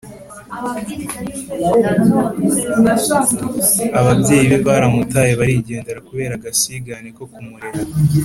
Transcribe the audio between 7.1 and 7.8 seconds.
ko kumurera